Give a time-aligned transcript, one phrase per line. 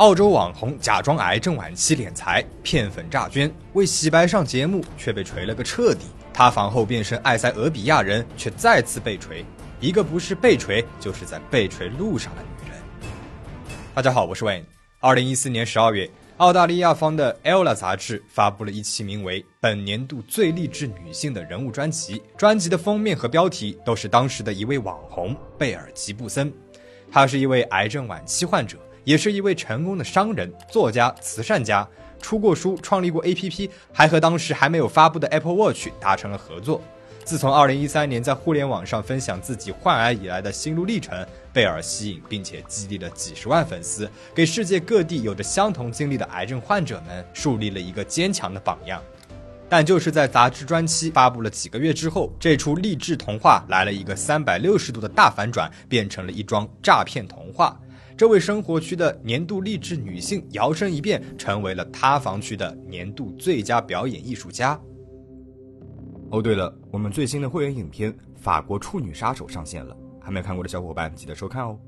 [0.00, 6.06] 澳洲网红假装癌症晚期敛财骗粉诈捐，为洗白上节目却被锤了个彻底。
[6.32, 9.44] 塌房后变身埃塞俄比亚人，却再次被锤。
[9.78, 12.80] 一个不是被锤，就是在被锤路上的女人。
[13.94, 14.64] 大家好，我是 Wayne。
[15.00, 26.50] 二零一四年十二月，澳大利亚方的 Ella 杂志发布了一期名为《本年度最励志女性的人物专辑》，专辑的封面和标题都是当时的一位网红贝尔吉布森。
[27.12, 28.78] 她是一位癌症晚期患者。
[29.04, 31.86] 也是一位成功的商人、作家、慈善家，
[32.20, 36.82] 出过书，创立过 APP，还和当时还没有发布的 Apple Watch 达成了合作。
[37.22, 49.00] 自从2013年在互联网上分享自己患癌以来的心路历程，贝尔吸引并且激励了几十万粉丝，给世界各地有着相同经历的癌症患者们树立了一个坚强的榜样。
[49.68, 57.78] 但就是在杂志专期发布了几个月之后，这出励志童话来了一个360度的大反转，变成了一桩诈骗童话。
[58.20, 64.78] 这位生活区的年度励志女性摇身一变，成为了塌房区的年度最佳表演艺术家。
[66.30, 71.78] 哦，对了，我们最新的会员影片《法国处女杀手》上线了，还没看过的小伙伴记得收看哦。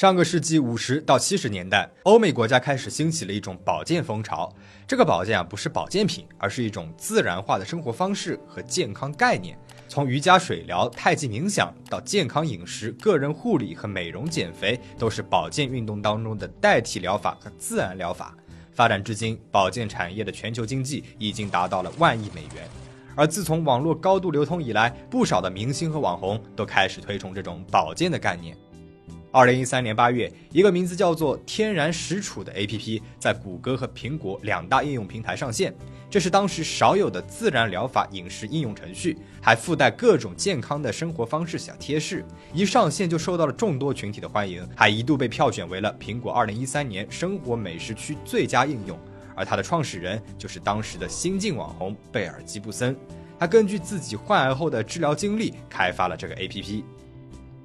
[0.00, 4.50] 上个世纪五十到七十年代，欧美国家开始兴起了一种保健风潮。
[4.88, 9.58] 这个保健啊，不是保健品，而是一种自然化的生活方式和健康概念。
[9.88, 18.34] 从瑜伽、水疗、太极、冥想到健康饮食、个人护理和美容减肥，都是保健运动当中的代替疗法和自然疗法。
[18.72, 22.66] 发展至今，保健产业的全球经济已经达到了万亿美元。
[23.14, 28.56] 而自从网络高度流通以来，不少的明星和网红都开始推崇这种保健的概念。
[29.32, 35.72] 二零一三年八月，一个名字叫做“天然食储”的 APP 在谷歌和苹果两大应用平台上线。
[36.10, 42.24] 这是当时少有的自然疗法饮食应用程序，还附带各种健康的生活方式小贴士。
[42.52, 48.98] 一上线就受到了众多群体的欢迎，还一度被票选为了苹果二零一三年生活美食区最佳应用。
[49.36, 52.96] 而它的创始人就是当时的新晋网红贝尔吉布森。
[53.38, 56.82] 他根据自己患癌后的治疗经历，开发了这个 APP。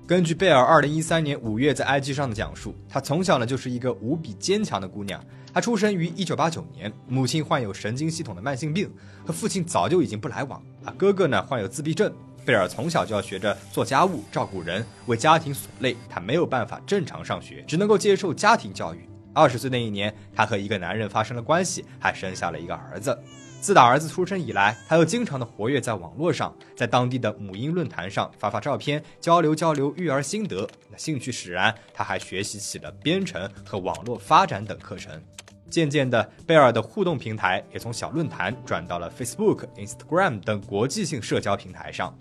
[0.08, 5.20] 根据贝尔二零一三年五月在 IG 上的讲述，她从小呢就是一个无比坚强的姑娘。
[5.52, 8.88] 她出生于一九八九年，母亲患有神经系统的慢性病，
[9.26, 10.62] 和父亲早就已经不来往。
[10.84, 12.14] 啊，哥哥呢患有自闭症。
[12.46, 15.98] 贝尔从小就要学着做家务、照顾人，为家庭所累。
[16.08, 19.10] 她没有办法正常上学，只能够接受家庭教育。
[19.34, 23.18] 二十岁那一年，她和一个男人发生了关系，还生下了一个儿子。
[23.66, 30.70] 自打儿子出生以来，他又经常的活跃在网络上，在当地的母婴论坛上发发照片，交流交流育儿心得。
[30.88, 35.20] 那兴趣使然，他还学习起了编程和网络发展等课程。
[35.68, 42.16] 渐渐的，贝尔的互动平台也从小论坛转到了 Facebook、Instagram 等国际性社交平台上。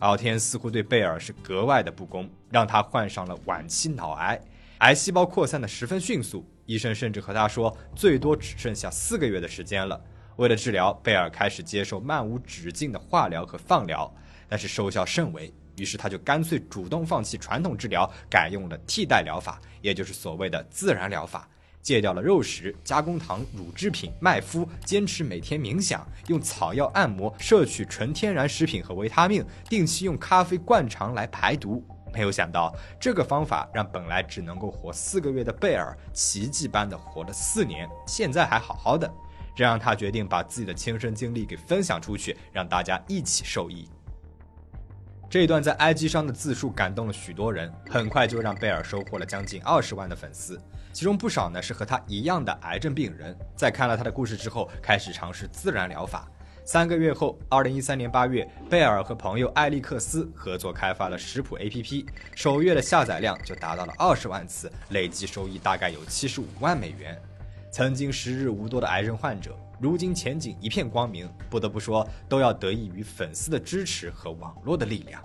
[0.00, 4.40] 老天似乎对贝尔是格外的不公，让他患上了晚期脑癌，
[4.78, 10.00] 癌细胞扩散的十分迅速，医生甚至和他说，最多只剩下四个月的时间了。
[10.38, 14.08] 为了治疗，贝尔开始接受漫无止境的化疗和放疗，
[14.48, 15.52] 但是收效甚微。
[15.76, 21.48] 于是他就干脆主动放弃传统治疗，改用了替代疗法，也就是所谓的自然疗法，
[21.82, 31.84] 戒掉了肉食、加工糖、乳制品、麦麸，坚持每天冥想，用草药按摩，摄取纯天然食品和维他命，定期用咖啡灌肠来排毒。
[32.12, 39.12] 没有想到，这个方法让本来只能够活四个月的贝尔，奇迹般的活了四年，现在还好好的。
[39.58, 43.88] 这让他决定把自己的亲身经历给分享出去，让大家一起受益。
[45.28, 53.36] 这一段在 IG 上的自述感动了许多人，很快就让贝尔收获了将近二十万的粉丝，其中不少呢是和他一样的癌症病人。
[53.56, 56.30] 在看了他的故事之后，开始尝试自然疗法。
[56.64, 67.20] 三个月后，二零一三年八月，贝尔和朋友艾利克斯合作开发了食谱 APP，首月的下载量就达到了二十万次，累计收益大概有七十五万美元。
[67.70, 71.28] 曾经时日无多的癌症患者，如今前景一片光明。
[71.50, 75.22] 不得不说，都要得益于粉丝的支持和网络的力量。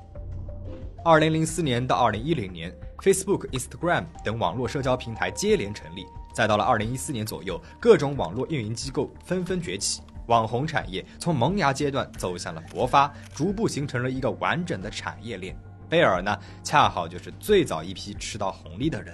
[1.06, 6.06] 二零零四年到二零一零年，Facebook、Instagram 等网络社交平台接连成立。
[6.34, 15.56] 再到了二零一四年左右，各种网络运营机构纷纷崛起，网红产业从萌芽阶段走向了勃发，逐步形成了一个完整的产业链。
[15.90, 19.14] 贝尔呢，恰好就是最早一批吃到红利的人。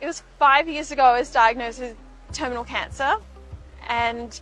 [0.00, 1.96] It was five years ago I was diagnosed with
[2.32, 3.16] terminal cancer
[3.88, 4.40] and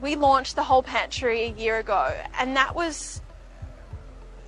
[0.00, 3.20] we launched the whole pantry a year ago and that was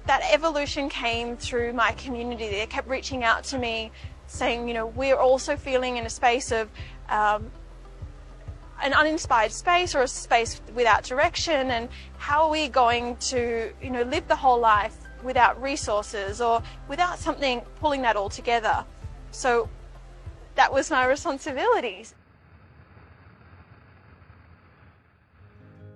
[0.07, 2.49] that evolution came through my community.
[2.49, 3.93] They kept reaching out to me
[4.27, 6.69] saying you know we're also feeling in a space of
[7.09, 7.51] um,
[8.83, 11.89] an uninspired space or a space without direction and
[12.19, 17.19] how are we going to you know live the whole life without resources or without
[17.19, 18.85] something pulling that all together
[19.31, 19.69] so
[20.55, 22.11] that was my responsibilities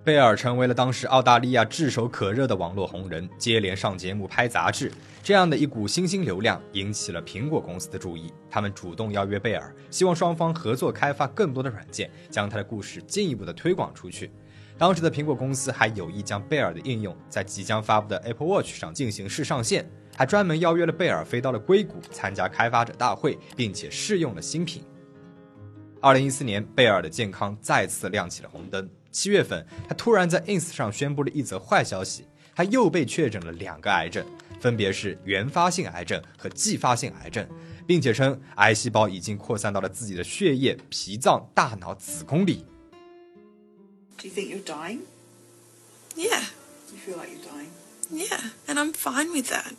[0.05, 4.91] 贝尔成为了当时澳大利亚炙手可热的网络红人，接连上节目、拍杂志，
[5.23, 8.29] 这样的一股新兴流量引起了苹果公司的注意。
[8.49, 14.29] 他们主动邀约贝尔，希望双方合作开发更多的软件，将他的故事进一步的推广出去。
[14.77, 24.83] 当时的苹果公司还有意将贝尔的应用在即将发布的 Apple Watch 上进行试上线，还专门邀约了贝尔飞到了硅谷参加开发者大会，并且试用了新品。
[26.01, 28.89] 二零一四年，贝尔的健康再次亮起了红灯。
[29.11, 34.25] 七月份，他突然在 ins 上宣布了一则坏消息，他又被确诊了两个癌症，
[34.59, 37.47] 分别是原发性癌症和继发性癌症，
[37.87, 42.65] 并且称癌细胞已经扩散到了自己的血液、脾脏、大脑、子宫里。
[44.17, 44.99] Do you think you're dying?
[46.15, 46.43] Yeah,
[46.93, 47.71] You feel like you're dying?
[48.11, 49.73] yeah, and I'm fine with that.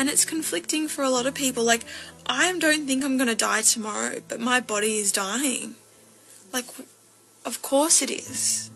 [0.00, 1.62] And it's conflicting for a lot of people.
[1.62, 1.84] Like,
[2.24, 5.74] I don't think I'm going to die tomorrow, but my body is dying.
[6.54, 6.64] Like,
[7.44, 8.70] of course it is.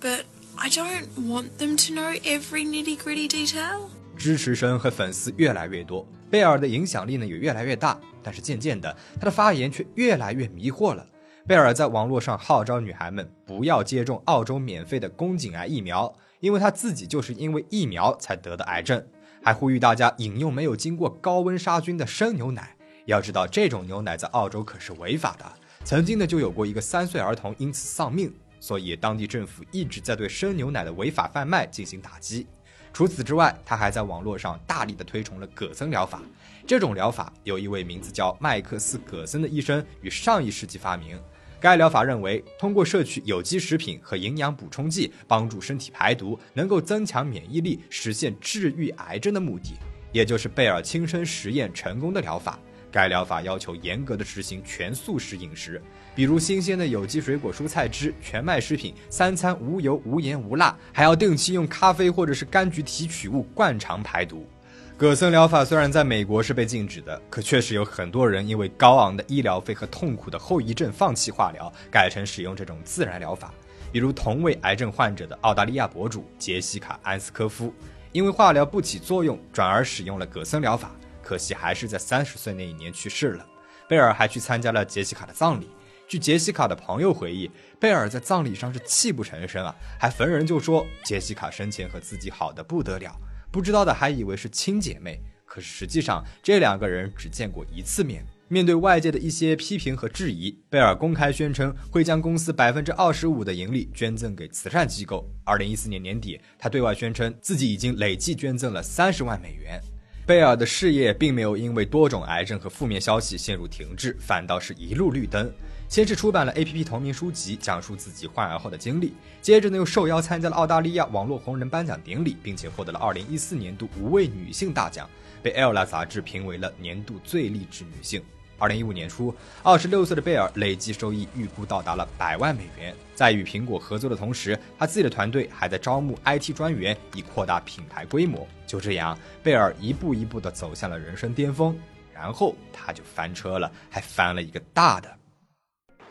[0.00, 0.24] But
[0.56, 3.90] I don't want them to know every nitty gritty detail.
[4.16, 7.96] 支持声和粉丝越来越多，贝尔的影响力呢也越来越大。
[8.20, 11.06] 但是渐渐的，他的发言却越来越迷惑了。
[11.46, 19.06] 贝尔在网络上号召女孩们不要接种澳洲免费的宫颈癌疫苗，因为他自己就是因为疫苗才得的癌症。
[19.42, 22.76] 还呼吁大家饮用没有经过高温杀菌的生牛奶。
[23.06, 25.44] 要知道，这种牛奶在澳洲可是违法的。
[25.84, 28.32] 曾经呢，就有过一个三岁儿童因此丧命。
[28.60, 32.46] 所以，当地政府一直在对生牛奶的违法贩卖进行打击。
[32.92, 36.20] 除此之外，他还在网络上大力的推崇了葛森疗法。
[36.66, 41.16] 这种疗法由一位名字叫麦克斯·葛森的医生于上一世纪发明。
[41.60, 49.74] 该疗法认为，通过摄取有机食品和营养补充剂，帮助身体排毒，能够增强免疫力，实现治愈癌症的目的，
[50.12, 52.58] 也就是贝尔亲身实验成功的疗法。
[52.90, 55.82] 该疗法要求严格的执行全素食饮食，
[56.14, 64.48] 比如新鲜的有机水果、蔬菜汁、全麦食品，三餐无油、无盐、无辣，还要定期用咖啡或者是柑橘提取物灌肠排毒。
[64.98, 73.54] 葛森疗法虽然在美国是被禁止的，可确实有很多人因为高昂的医疗费和痛苦的后遗症放弃化疗，改成使用这种自然疗法。
[73.92, 77.72] 比如同为癌症患者的澳大利亚博主杰西卡·安斯科夫，
[78.10, 80.90] 因为化疗不起作用，转而使用了葛森疗法。
[81.22, 83.46] 可惜还是在三十岁那一年去世了。
[83.88, 85.70] 贝尔还去参加了杰西卡的葬礼。
[86.08, 87.48] 据杰西卡的朋友回忆，
[87.78, 93.16] 贝尔在葬礼上是泣不成声啊，还逢人就说杰西卡生前和自己好的不得了，
[93.50, 95.20] 不知道的还以为是亲姐妹。
[95.44, 98.24] 可是实际上，这两个人只见过一次面。
[98.48, 105.26] 面对外界的一些批评和质疑，贝尔公开宣称会将公司百分之二十五的盈利捐赠给慈善机构。
[105.44, 109.80] 二零一四年年底，他对外宣称自己已经累计捐赠了三十万美元。
[110.26, 115.50] 贝尔的事业并没有因为多种癌症和负面消息陷入停滞，反倒是一路绿灯。
[115.88, 119.08] 先是出版了 APP 同名书籍，讲述自己患癌后的经历；
[119.40, 125.08] 接着呢，又受邀参加了澳大利亚网络红人颁奖典礼，并且获得了2014年度五位女性大奖，
[125.42, 128.22] 被 Ella 杂志评为了年度最励志女性。
[128.58, 132.94] 二零一五年初，二十六岁的贝尔累计收益预估到达了百万美元。
[133.14, 138.46] 在与苹果合作的同时，他自己的团队还在招募 IT 专员，以扩大品牌规模。
[138.66, 141.74] 就这样，贝尔一步一步地走向了人生巅峰。
[142.12, 145.17] 然后他就翻车了，还翻了一个大的。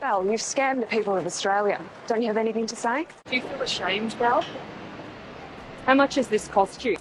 [0.07, 1.81] Belle, you've scammed the people of Australia.
[2.07, 3.05] Don't you have anything to say?
[3.29, 4.41] Do you feel ashamed, Belle?
[5.85, 6.97] How much has this cost you?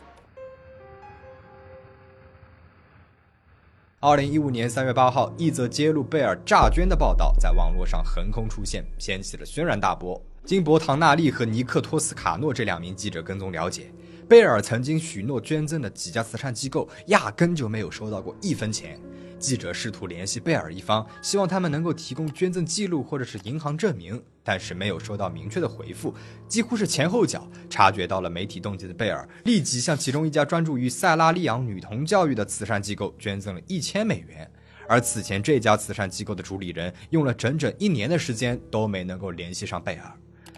[4.00, 10.20] 二零一五年三月八号，一则揭露贝尔诈捐的报道在网络上横空出现，掀起了轩然大波。
[10.44, 13.92] 经伯唐纳利和尼克托斯卡诺这两名记者跟踪了解，
[14.28, 18.98] 贝尔曾经许诺捐赠的几家慈善机构，压根就没有收到过一分钱。
[19.46, 26.12] 记者试图联系贝尔一方，希望他们能够提供捐赠记录或者是银行证明，但是没有收到明确的回复，
[26.48, 27.48] 几乎是前后脚。
[27.70, 34.50] 察觉到了媒体动机的贝尔，立即向其中一家专注于塞拉利昂女童教育的慈善机构捐赠了一千美元。
[34.88, 40.12] 而此前这家慈善机构的主理人用了整整一年的时间都没能够联系上贝尔。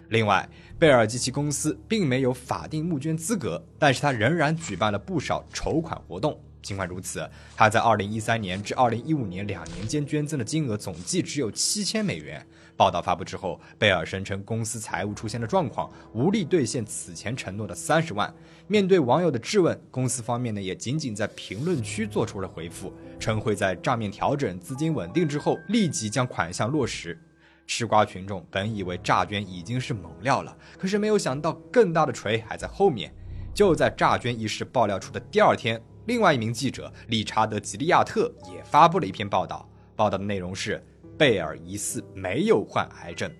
[0.07, 6.39] 另外，贝尔及其公司并没有法定募捐资格，但是他仍然举办了不少筹款活动。
[6.61, 12.45] 尽管如此，他在2013年至2015年两年间捐赠的金额总计只有7000美元。
[12.75, 18.33] 报道发布之后，贝尔声称公司财务出现了状况，无力兑现此前承诺的30万。
[18.67, 27.19] 面对网友的质问，公司方面呢也仅仅在评论区做出了回复，称会在账面调整、资金稳定之后立即将款项落实。
[27.67, 33.13] 吃瓜群众本以为诈捐已经是猛料了，可是没有想到更大的锤还在后面。
[33.53, 40.83] 就在诈捐一事爆料出的第二天，另外一名记者理查德·吉利亚特也发布了一篇报道，报道的内容是
[41.19, 43.31] 贝尔疑似没有患癌症。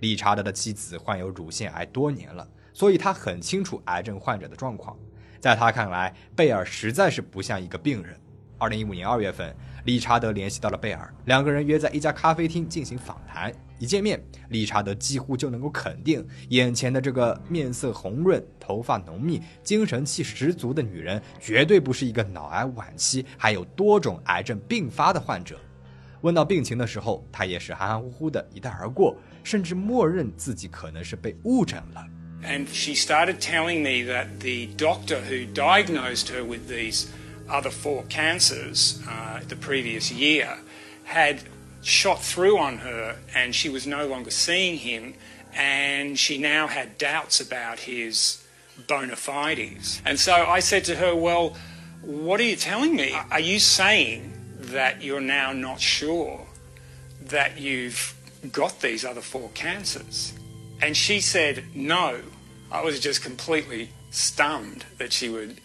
[0.00, 4.98] 理查德的妻子患有乳腺癌多年了，所以他很清楚癌症患者的状况。
[5.38, 8.18] 在他看来，贝尔实在是不像一个病人。
[8.58, 13.52] 二零一五年二月份，理查德联系到了贝尔，两个人约在一家咖啡厅进行访谈。
[13.78, 25.56] 一见面，理查德几乎就能够肯定，眼前的这个面色红润、头发浓密、精神气十足的女人，绝对不是一个脑癌晚期、还有多种癌症并发的患者。
[26.22, 32.04] 问到病情的时候，他也是含含糊糊的一带而过，甚至默认自己可能是被误诊了。
[32.42, 37.06] And she started telling me that the doctor who diagnosed her with these
[37.48, 40.58] other four cancers uh, the previous year
[41.04, 41.42] had
[41.82, 45.14] shot through on her and she was no longer seeing him
[45.54, 48.44] and she now had doubts about his
[48.86, 50.00] bona fides.
[50.04, 51.56] And so I said to her, Well,
[52.02, 53.16] what are you telling me?
[53.30, 56.46] Are you saying that you're now not sure
[57.22, 58.14] that you've
[58.52, 60.32] got these other four cancers?
[60.80, 62.20] And she said, No.
[62.70, 65.60] I was just completely stunned that she would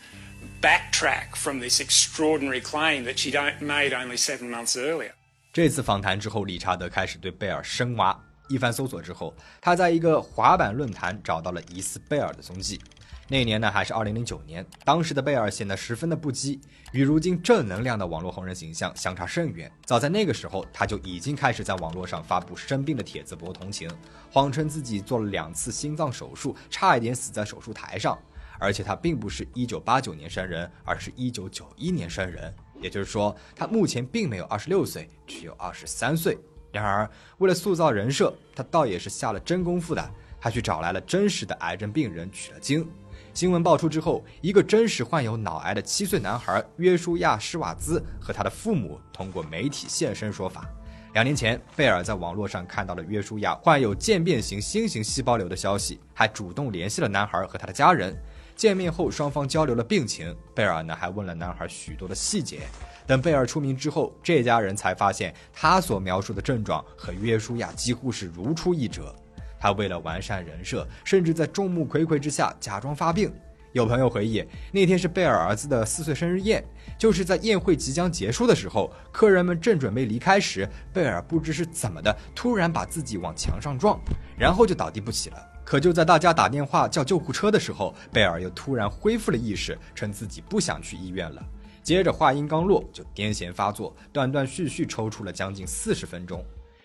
[0.63, 5.11] backtrack from this extraordinary claim that she'd made only seven months earlier.
[5.51, 8.17] 这次访谈之后，理查德开始对贝尔深挖。
[8.47, 12.79] 一番搜索之后，他在一个滑板论坛找到了疑似贝尔的踪迹。
[13.27, 16.59] 那年呢，还是2009年，当时的贝尔显得十分的不羁，
[16.93, 19.69] 与如今正能量的网络红人形象相差甚远。
[19.85, 23.89] 早在那个时候，他就已经开始在网络上发布生病的帖子博同情，
[24.31, 28.17] 谎称自己做了两次心脏手术，差一点死在手术台上。
[28.59, 36.37] 而且他并不是一九八九年生人，而是一九九一年生人，也就是说，他目前并没有二十六岁，只有二十三岁。
[36.71, 40.11] 然而，为了塑造人设，他倒也是下了真功夫的。
[40.41, 42.85] 他去找来了真实的癌症病人取了经。
[43.33, 50.69] 新闻爆出之后，一个真实患有脑癌的七岁男孩约书亚·施瓦兹和他的父母通过媒体现身说法。
[51.13, 58.15] 两年前，贝尔在网络上看到了约书亚患有渐变型新型细胞瘤的消息，还主动联系了男孩和他的家人。
[58.55, 60.35] 见面后，双方交流了病情。
[60.53, 62.59] 贝尔呢还问了男孩许多的细节。
[63.05, 69.13] 等贝尔出名之后，这家人才发现他所描述的症状和约书亚几乎是如出一辙。
[69.59, 73.33] 他为了完善人设，甚至在众目睽睽之下假装发病。
[73.71, 76.63] 有朋友回忆，那天是贝尔儿子的四岁生日宴，
[76.95, 83.99] 就是在宴会即将结束的时候，客人们正准备离开时，贝尔不知是怎么的，突然把自己往墙上撞，
[84.37, 85.52] 然后就倒地不起了。
[85.65, 91.43] 可就在大家打电话叫救护车的时候，贝尔又突然恢复了意识，称自己不想去医院了。
[91.81, 96.43] 接着话音刚落，就癫痫发作，断断续续抽搐了将近四十分钟。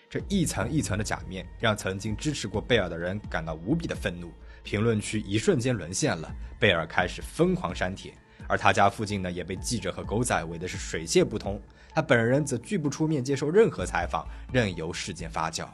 [0.09, 4.31] 这一层一层的假面，让曾经支持过贝尔的人感到无比的愤怒。
[4.63, 8.13] 评论区一瞬间沦陷了，贝尔开始疯狂删帖，
[8.47, 11.61] 而他家附近呢，也被记者和狗仔围的是水泄不通。
[11.93, 15.65] 他本人则拒不出面接受任何采访，任由事件发酵。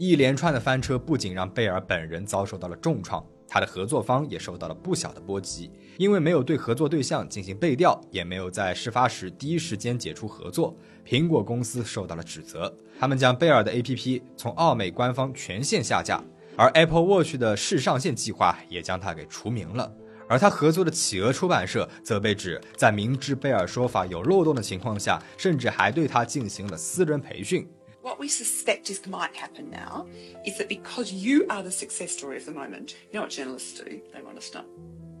[0.00, 5.70] 一连串的翻车不仅让贝尔本人遭受到了重创，他的合作方也受到了不小的波及。
[5.98, 10.74] 因为没有对合作对象进行背调，也没有在事发时第一时间解除合作，
[11.06, 12.74] 苹果公司受到了指责。
[12.98, 16.24] 他们将贝尔的 APP 从澳美官方全线下架，
[16.56, 19.92] 而 Apple Watch 的试上线计划也将他给除名了。
[20.26, 27.68] 而他合作的企鹅出版社则被指在明知贝尔说法有漏洞的情况下，甚至还对他进行了私人培训。
[28.02, 30.08] What we suspect is might happen now
[30.46, 33.78] is that because you are the success story of the moment, you know what journalists
[33.80, 34.00] do?
[34.14, 34.66] They want to start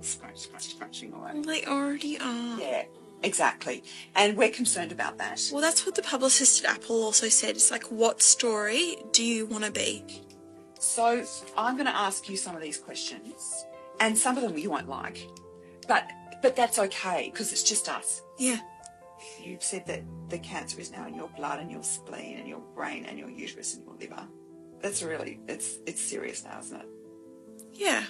[0.00, 1.32] scratch, scratch, scratching away.
[1.34, 2.58] Well, they already are.
[2.58, 2.84] Yeah,
[3.22, 3.84] exactly.
[4.14, 5.50] And we're concerned about that.
[5.52, 7.50] Well, that's what the publicist at Apple also said.
[7.50, 10.22] It's like, what story do you want to be?
[10.78, 11.24] So
[11.58, 13.66] I'm going to ask you some of these questions,
[14.00, 15.28] and some of them you won't like,
[15.86, 16.10] but
[16.40, 18.22] but that's okay because it's just us.
[18.38, 18.60] Yeah
[19.43, 22.61] You've said that the cancer is now in your blood and your spleen and your
[22.75, 24.27] brain and your uterus and your liver.
[24.81, 26.87] That's really it's it's serious now, isn't it?
[27.73, 28.03] Yeah.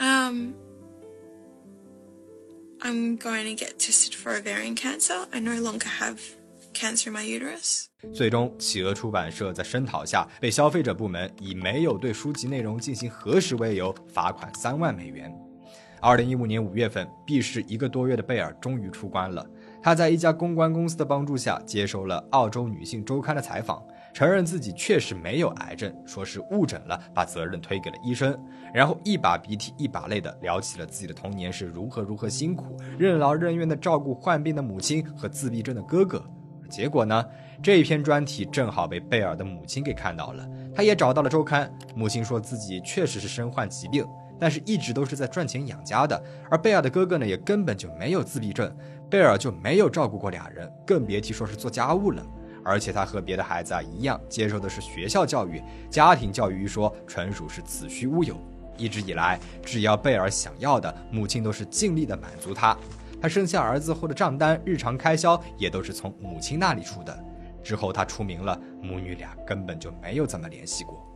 [0.00, 0.54] Um,
[2.80, 5.26] I'm going to get tested for ovarian cancer.
[5.32, 6.20] I no longer have
[6.72, 7.88] cancer in my uterus.
[8.12, 15.32] 最终，企鹅出版社在声讨下，被消费者部门以没有对书籍内容进行核实为由，罚款三万美元。
[15.99, 19.43] 二零一五年五月份，闭世一个多月的贝尔终于出关了。
[19.81, 23.83] 他在一家公关公司的帮助下，接受了澳洲女性周刊的采访。
[24.13, 28.37] 承认自己确实没有癌症，说是误诊了，把责任推给了医生，
[28.73, 36.23] 然后一把鼻涕一把泪的聊起了自己的童年是如何如何辛苦，任劳任怨的照顾患病的母亲和自闭症的哥哥。
[36.69, 37.23] 结果呢，
[37.61, 44.03] 这一篇专题正好被贝尔的母亲给看到了，他也找到了周刊，母亲说自己确实是身患疾病，
[44.39, 48.75] 但是一直都是在赚钱养家的，而贝尔的哥哥呢，也根本就没有自闭症，
[49.09, 52.25] 贝尔就没有照顾过俩人，更别提说是做家务了。
[52.63, 58.35] 而且他和别的孩子啊一样，接受的是学校教育，家庭教育一说纯属是子虚乌有。
[58.75, 62.77] 一直以来，只要贝尔想要的，母亲都是尽力的满足他。
[63.21, 67.17] 他生下儿子后的账单、日常开销也都是从母亲那里出的。
[67.63, 71.06] 之后他出名了，母女俩根本就没有怎么联系过。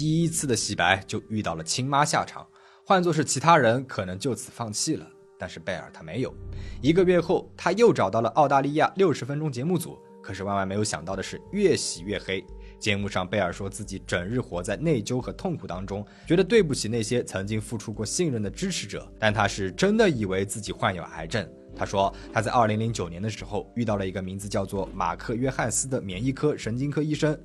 [0.00, 2.48] 第一次的洗白就遇到了亲妈下场，
[2.86, 5.06] 换作是其他人，可能就此放弃了。
[5.38, 6.34] 但是贝尔他没有，
[6.80, 12.42] 一个月后他又找到了澳大利亚六十分钟节目组，可是万万没有想到的是越洗越黑。
[12.78, 21.46] 节目上贝尔说自己整日活在内疚和痛苦当中，觉得对不起那些曾经付出过信任的支持者，但他是真的以为自己患有癌症。
[21.76, 27.38] 他说他在二零零九年的时候遇到了一个名字叫做马克约翰斯的免疫科神经科医生，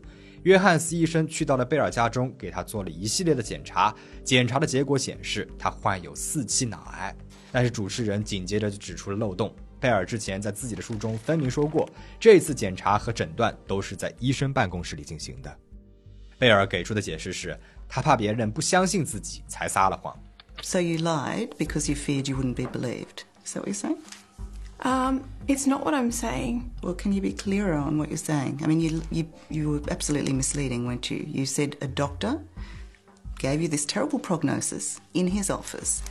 [0.45, 7.15] 约翰斯医生去到了贝尔家中，给他做了一系列的检查，检查的结果显示他患有四期脑癌。
[7.51, 9.51] 但是主持人紧接着就指出了漏洞。
[9.79, 15.57] 贝尔之前在自己的书中分明说过，这次检查和诊断都是在医生办公室里进行的。
[16.37, 17.59] 贝尔给出的解释是，
[17.89, 20.15] 他怕别人不相信自己，才撒了谎。
[20.61, 23.23] So you lied because you feared you wouldn't be believed.
[23.43, 23.97] Is that what you're saying?
[24.85, 26.71] Um, it's not what I'm saying.
[26.83, 28.61] Well, can you be clearer on what you're saying?
[28.63, 31.25] I mean, you you you were absolutely misleading, weren't you?
[31.27, 32.41] You said a doctor
[33.39, 36.01] gave you this terrible prognosis in his office.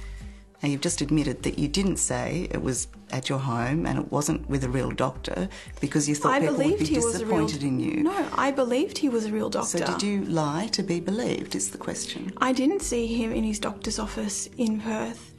[0.63, 4.11] Now, you've just admitted that you didn't say it was at your home and it
[4.11, 7.13] wasn't with a real doctor because you thought I people would be he was real.
[7.13, 8.03] disappointed in you.
[8.03, 9.79] No, I believed he was a real doctor.
[9.79, 11.55] So, did you lie to be believed?
[11.55, 12.33] Is the question.
[12.39, 15.34] I didn't see him in his doctor's office in Perth.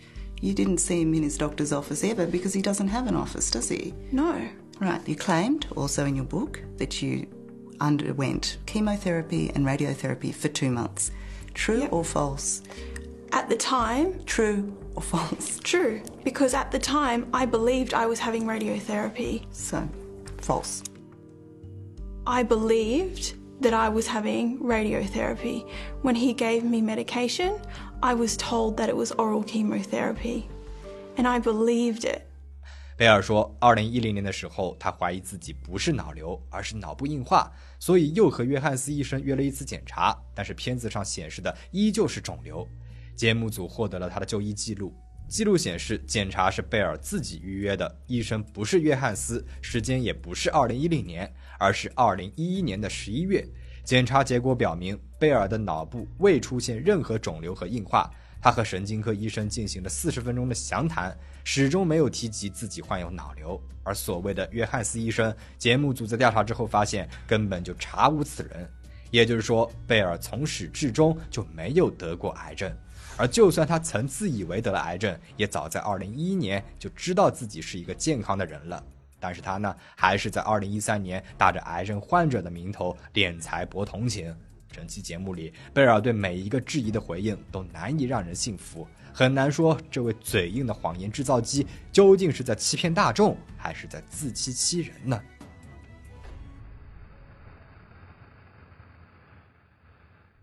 [0.46, 3.50] You didn't see him in his doctor's office ever because he doesn't have an office,
[3.50, 3.96] does he?
[4.12, 4.48] No.
[4.80, 5.02] Right.
[5.08, 7.26] You claimed also in your book that you
[7.82, 11.10] underwent chemotherapy and radiotherapy for two months.
[11.56, 11.94] True Yep.
[11.94, 12.62] or false?
[13.32, 15.58] At the time, True or false?
[15.64, 19.46] true, because at the time I believed I was having radiotherapy.
[19.52, 19.90] So,
[20.42, 20.84] false.
[22.28, 25.68] I believed that I was having radiotherapy.
[26.04, 27.60] When he gave me medication,
[28.02, 30.44] I was told that it was oral chemotherapy.
[31.18, 32.22] And I believed it.
[32.98, 42.66] 贝尔说，二零一零年的时候，他怀疑自己不是脑瘤，而是脑部硬化，所以又和约翰斯医生约了一次检查，但是片子上显示的依旧是肿瘤。
[43.16, 44.94] 节目组获得了他的就医记录，
[45.28, 53.46] 记录显示检查是贝尔自己预约的，医生不是约翰斯，时间也不是二零一零年，而是二零一一年的十一月。
[53.86, 58.10] 检查结果表明，贝尔的脑部未出现任何肿瘤和硬化。
[58.42, 63.62] 他和神经科医生进行了四十分钟的详谈，始终没有提及自己患有脑瘤。
[63.84, 68.68] 而所谓的约翰斯医生，节目组在调查之后发现根本就查无此人，
[69.12, 72.76] 也就是说，贝尔从始至终就没有得过癌症。
[73.18, 78.84] 而就算他曾自以为得了癌症，也早在2011年就知道自己是一个健康的人了。
[79.26, 84.32] 但是他呢，还是在2013年打着癌症患者的名头敛财博同情。
[84.72, 95.20] 整期节目里，贝尔对每一个质疑的回应都难以让人信服，很难说这位嘴硬的谎言制造机究竟是在欺骗大众，还是在自欺欺人呢？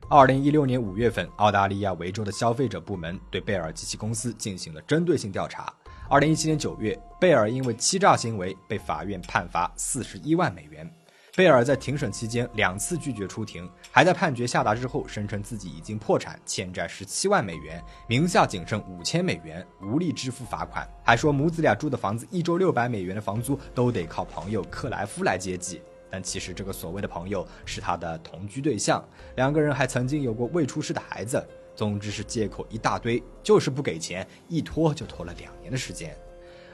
[0.08, 5.72] 二零一六年五月份，澳大利亚维州的消费者部门对贝尔及其公司进行了针对性调查。
[6.12, 10.86] 二零一七年九月，贝尔因为欺诈行为被法院判罚四十一万美元。
[11.34, 25.80] 贝尔在庭审期间两次拒绝出庭，还在判决下达之后声称自己已经破产，欠债十七万美元，名下仅剩五千美元，无力支付罚款，还说母子俩住的房子一周六百美元的房租都得靠朋友克莱夫来接济。
[26.10, 29.02] 但其实这个所谓的朋友是他的同居对象，
[29.36, 31.42] 两个人还曾经有过未出世的孩子。
[31.74, 36.16] 总之是借口一大堆，就是不给钱，一拖就拖了两年的时间。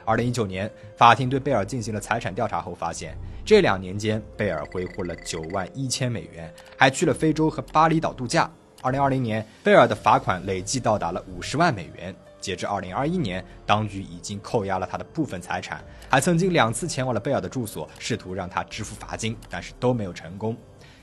[0.05, 8.51] 二零一九年，法庭对贝尔进行了财产调查后发现，这两年间贝尔挥霍了九万一千美元，还去了非洲和巴厘岛度假。
[8.81, 12.15] 二零二零年，贝尔的罚款累计到达了五十万美元。
[12.39, 20.55] 截至二零二一年，当局已经扣押了他的部分财产，还曾经两次前往了贝尔的住所，试图让他支付罚金，但是都没有成功。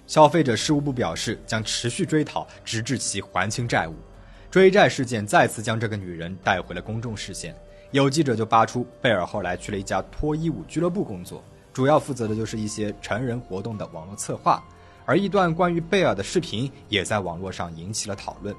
[0.06, 3.94] 消费者事务部表示，将持续追讨，直至其还清债务。
[4.50, 7.54] 追债事件再次将这个女人带回了公众视线。
[7.90, 11.42] 有记者就扒出，贝尔后来去了一家脱衣舞俱乐部工作，
[11.72, 14.62] 主要负责的就是一些成人活动的网络策划。
[15.04, 18.54] 而一段关于贝尔的视频也在网络上引起了讨论。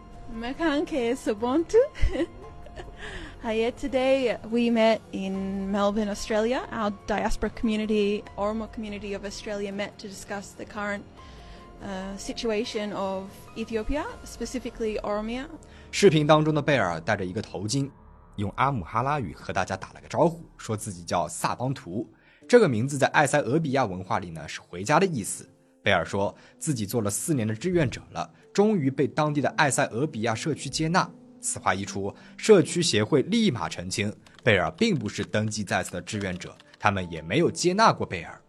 [3.44, 6.62] Hiya, today we met in Melbourne, Australia.
[6.72, 11.02] Our diaspora community, Oromo community of Australia, met to discuss the current
[11.84, 15.46] uh, situation of Ethiopia, specifically Oromia.
[15.92, 17.90] 视频当中的贝尔戴着一个头巾，
[18.36, 22.08] 用阿姆哈拉语和大家打了个招呼，说自己叫萨邦图。
[22.48, 25.48] 这个名字在埃塞俄比亚文化里呢是回家的意思。
[25.84, 31.10] 贝尔说自己做了四年的志愿者了，终于被当地的埃塞俄比亚社区接纳。
[31.40, 34.14] 此话一出，社区协会立马澄清，
[34.44, 38.42] 贝尔并不是登记在册的志愿者，他们也没有接纳过贝尔。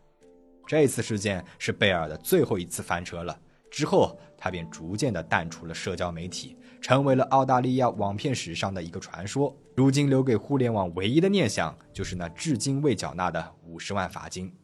[0.68, 9.56] 这次事件是贝尔的最后一次翻车了，之后他便逐渐的淡出了社交媒体，成为了澳大利亚网骗史上的一个传说。
[9.74, 14.54] 如今留给互联网唯一的念想，就是那至今未缴纳的五十万罚金。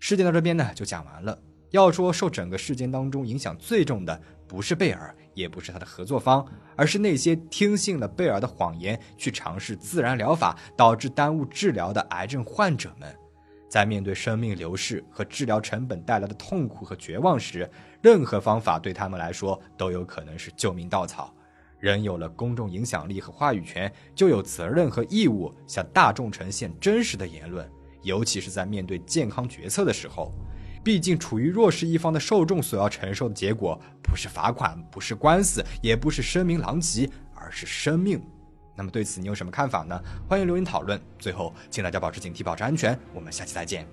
[0.00, 1.38] 事件到这边呢，就讲完了。
[1.70, 13.16] 要说受整个事件当中影响最重的，不是贝尔，也不是他的合作方，而是那些听信了贝尔的谎言去尝试自然疗法，导致耽误治疗的癌症患者们。
[13.74, 17.68] 在面对生命流逝和治疗成本带来的痛苦和绝望时，
[18.00, 21.34] 任何方法对他们来说都有可能是救命稻草。
[21.80, 27.68] 人有了公众影响力和话语权，就有责任和义务向大众呈现真实的言论，
[28.04, 30.30] 尤其是在面对健康决策的时候。
[30.84, 38.22] 毕竟，处于弱势一方的受众所要承受的结果，不是罚款，不是官司，也不是声名狼藉，而是生命。
[38.74, 40.00] 那么对此你有什么看法呢？
[40.28, 41.00] 欢迎留言讨论。
[41.18, 42.98] 最后请大家保持警惕保持安全。
[43.12, 43.86] 我们下期再见。